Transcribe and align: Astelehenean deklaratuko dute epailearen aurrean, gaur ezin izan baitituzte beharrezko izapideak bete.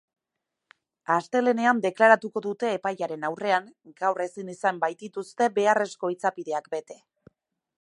Astelehenean 1.15 1.81
deklaratuko 1.83 2.41
dute 2.45 2.71
epailearen 2.77 3.27
aurrean, 3.29 3.67
gaur 4.01 4.23
ezin 4.25 4.49
izan 4.55 4.81
baitituzte 4.87 5.51
beharrezko 5.59 6.13
izapideak 6.17 6.73
bete. 6.77 6.99